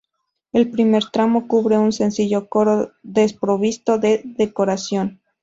[0.51, 5.21] El primer tramo cubre un sencillo coro desprovisto de decoración.